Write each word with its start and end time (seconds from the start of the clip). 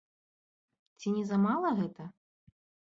Ці 1.03 1.07
не 1.19 1.23
замала 1.31 1.69
гэта? 1.83 2.03